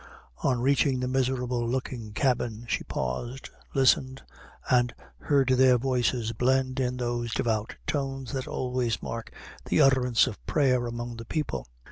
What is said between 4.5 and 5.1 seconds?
and